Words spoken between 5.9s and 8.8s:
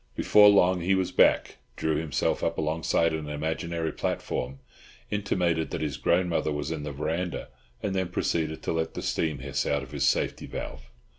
grandmother was in the verandah, and then proceeded to